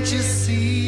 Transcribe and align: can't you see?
can't 0.00 0.12
you 0.12 0.22
see? 0.22 0.79